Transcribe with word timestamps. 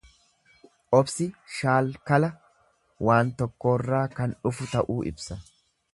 Obsi 0.99 1.27
shaalkala 1.57 2.31
waan 3.09 3.29
tokkoorraa 3.43 4.03
kan 4.17 4.37
dhufu 4.49 4.71
ta'uu 4.73 4.99
ibsa. 5.13 5.43